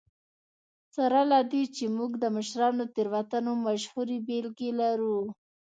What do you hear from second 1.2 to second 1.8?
له دې